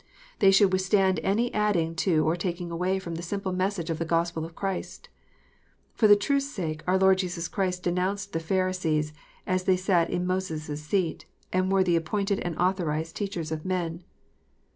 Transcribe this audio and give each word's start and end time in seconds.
They 0.39 0.49
should 0.49 0.73
withstand 0.73 1.19
any 1.21 1.53
adding 1.53 1.93
to 1.97 2.27
or 2.27 2.35
taking 2.35 2.71
away 2.71 2.97
from 2.97 3.13
the 3.13 3.21
simple 3.21 3.51
message 3.51 3.91
of 3.91 3.99
the 3.99 4.03
Gospel 4.05 4.43
of 4.43 4.55
Christ. 4.55 5.09
For 5.93 6.07
the 6.07 6.15
truth 6.15 6.41
s 6.41 6.49
sake, 6.49 6.81
our 6.87 6.97
Lord 6.97 7.19
Jesus 7.19 7.47
Christ 7.47 7.83
denounced 7.83 8.33
the 8.33 8.39
Pharisees, 8.39 9.13
though 9.45 9.57
they 9.59 9.77
sat 9.77 10.09
in 10.09 10.25
Moses 10.25 10.65
seat, 10.83 11.25
and 11.53 11.71
were 11.71 11.83
the 11.83 11.95
appointed 11.95 12.39
and 12.39 12.57
authorized 12.57 13.15
teachers 13.15 13.51
of 13.51 13.63
men. 13.63 14.03